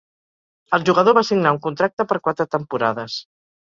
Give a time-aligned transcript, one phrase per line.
[0.77, 3.25] El jugador va signar un contracte per quatre temporades.